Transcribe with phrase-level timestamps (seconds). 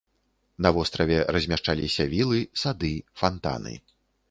[0.65, 2.93] На востраве размяшчаліся вілы, сады,
[3.25, 3.79] фантаны.